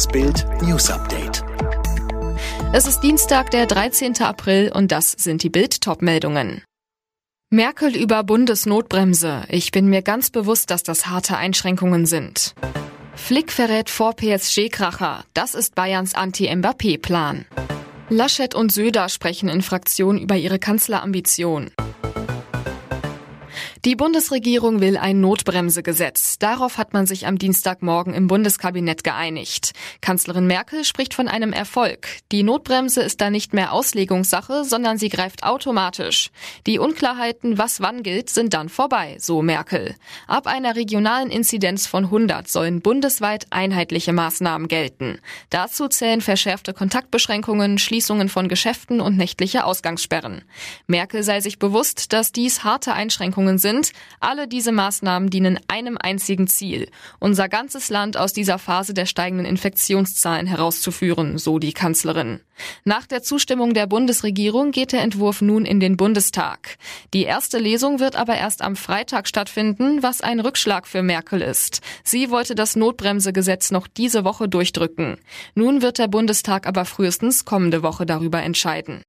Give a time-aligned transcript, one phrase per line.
[0.00, 1.44] Das Bild News Update.
[2.72, 4.22] Es ist Dienstag, der 13.
[4.22, 6.64] April und das sind die Bild Topmeldungen.
[7.50, 9.42] Merkel über Bundesnotbremse.
[9.50, 12.54] Ich bin mir ganz bewusst, dass das harte Einschränkungen sind.
[13.14, 15.22] Flick verrät vor PSG-Kracher.
[15.34, 17.44] Das ist Bayerns Anti-Mbappé-Plan.
[18.08, 21.72] Laschet und Söder sprechen in Fraktion über ihre Kanzlerambition.
[23.86, 26.38] Die Bundesregierung will ein Notbremsegesetz.
[26.38, 29.72] Darauf hat man sich am Dienstagmorgen im Bundeskabinett geeinigt.
[30.02, 32.06] Kanzlerin Merkel spricht von einem Erfolg.
[32.30, 36.30] Die Notbremse ist da nicht mehr Auslegungssache, sondern sie greift automatisch.
[36.66, 39.94] Die Unklarheiten, was wann gilt, sind dann vorbei, so Merkel.
[40.26, 45.20] Ab einer regionalen Inzidenz von 100 sollen bundesweit einheitliche Maßnahmen gelten.
[45.48, 50.42] Dazu zählen verschärfte Kontaktbeschränkungen, Schließungen von Geschäften und nächtliche Ausgangssperren.
[50.86, 53.92] Merkel sei sich bewusst, dass dies harte Einschränkungen sind, sind.
[54.20, 59.46] Alle diese Maßnahmen dienen einem einzigen Ziel, unser ganzes Land aus dieser Phase der steigenden
[59.46, 62.40] Infektionszahlen herauszuführen, so die Kanzlerin.
[62.84, 66.76] Nach der Zustimmung der Bundesregierung geht der Entwurf nun in den Bundestag.
[67.14, 71.80] Die erste Lesung wird aber erst am Freitag stattfinden, was ein Rückschlag für Merkel ist.
[72.04, 75.16] Sie wollte das Notbremsegesetz noch diese Woche durchdrücken.
[75.54, 79.02] Nun wird der Bundestag aber frühestens kommende Woche darüber entscheiden.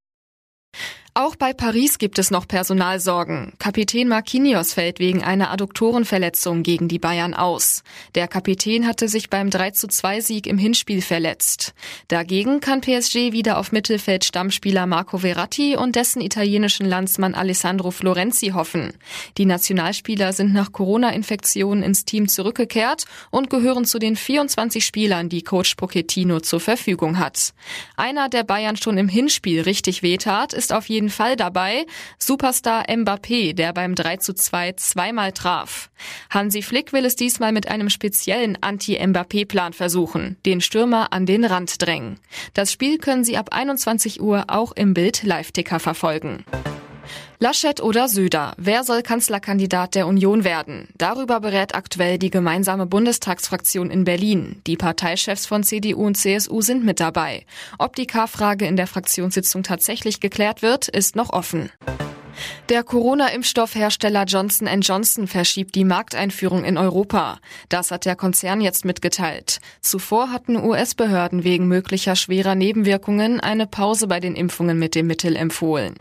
[1.13, 3.51] Auch bei Paris gibt es noch Personalsorgen.
[3.59, 7.83] Kapitän Marquinhos fällt wegen einer Adduktorenverletzung gegen die Bayern aus.
[8.15, 11.73] Der Kapitän hatte sich beim 32 Sieg im Hinspiel verletzt.
[12.07, 18.51] Dagegen kann PSG wieder auf Mittelfeld Stammspieler Marco Verratti und dessen italienischen Landsmann Alessandro Florenzi
[18.55, 18.93] hoffen.
[19.37, 25.41] Die Nationalspieler sind nach Corona-Infektionen ins Team zurückgekehrt und gehören zu den 24 Spielern, die
[25.41, 27.53] Coach Pochettino zur Verfügung hat.
[27.97, 31.85] Einer, der Bayern schon im Hinspiel richtig wehtat, ist auf jeden jeden Fall dabei.
[32.19, 35.89] Superstar Mbappé, der beim 3 zu 2 zweimal traf.
[36.29, 41.81] Hansi Flick will es diesmal mit einem speziellen Anti-Mbappé-Plan versuchen, den Stürmer an den Rand
[41.81, 42.19] drängen.
[42.53, 46.45] Das Spiel können Sie ab 21 Uhr auch im Bild Live-Ticker verfolgen.
[47.39, 48.53] Laschet oder Söder?
[48.57, 50.87] Wer soll Kanzlerkandidat der Union werden?
[50.97, 54.61] Darüber berät aktuell die gemeinsame Bundestagsfraktion in Berlin.
[54.67, 57.45] Die Parteichefs von CDU und CSU sind mit dabei.
[57.79, 61.71] Ob die K-Frage in der Fraktionssitzung tatsächlich geklärt wird, ist noch offen.
[62.69, 67.39] Der Corona-Impfstoffhersteller Johnson Johnson verschiebt die Markteinführung in Europa.
[67.69, 69.59] Das hat der Konzern jetzt mitgeteilt.
[69.81, 75.35] Zuvor hatten US-Behörden wegen möglicher schwerer Nebenwirkungen eine Pause bei den Impfungen mit dem Mittel
[75.35, 75.95] empfohlen.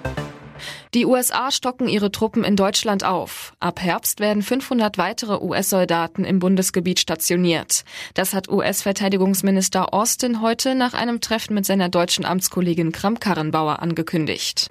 [0.95, 3.55] Die USA stocken ihre Truppen in Deutschland auf.
[3.61, 7.85] Ab Herbst werden 500 weitere US-Soldaten im Bundesgebiet stationiert.
[8.15, 14.69] Das hat US-Verteidigungsminister Austin heute nach einem Treffen mit seiner deutschen Amtskollegin Kramp-Karrenbauer angekündigt.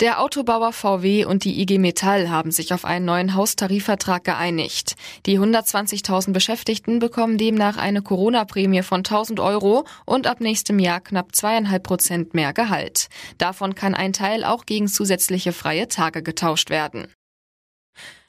[0.00, 4.94] Der Autobauer VW und die IG Metall haben sich auf einen neuen Haustarifvertrag geeinigt.
[5.26, 11.34] Die 120.000 Beschäftigten bekommen demnach eine Corona-Prämie von 1000 Euro und ab nächstem Jahr knapp
[11.34, 13.08] zweieinhalb Prozent mehr Gehalt.
[13.38, 17.08] Davon kann ein Teil auch gegen zusätzliche freie Tage getauscht werden.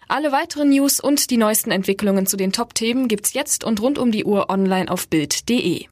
[0.08, 4.12] Alle weiteren News und die neuesten Entwicklungen zu den Top-Themen gibt's jetzt und rund um
[4.12, 5.86] die Uhr online auf Bild.de.